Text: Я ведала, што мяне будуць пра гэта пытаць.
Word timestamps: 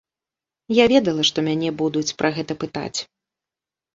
Я 0.75 0.85
ведала, 0.93 1.25
што 1.29 1.43
мяне 1.47 1.69
будуць 1.83 2.15
пра 2.21 2.29
гэта 2.37 2.53
пытаць. 2.63 2.99